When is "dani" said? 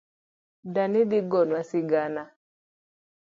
0.73-1.01